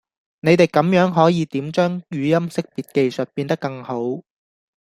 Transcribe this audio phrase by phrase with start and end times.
[0.39, 4.23] 你地咁樣可以點將語音識別技術變得更好?